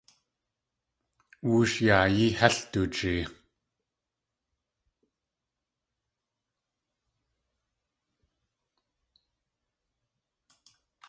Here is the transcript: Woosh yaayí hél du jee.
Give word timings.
Woosh 1.47 1.77
yaayí 1.87 2.25
hél 2.39 2.55
du 2.71 2.81
jee. 2.95 3.23